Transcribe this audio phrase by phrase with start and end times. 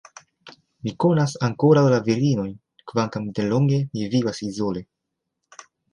[0.87, 2.49] Mi konas ankoraŭ la virinojn,
[2.93, 4.87] kvankam delonge mi vivas izole.